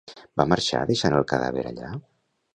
Va 0.41 0.45
marxar 0.53 0.79
deixant 0.93 1.19
el 1.19 1.29
cadàver 1.33 1.67
allà? 1.75 1.93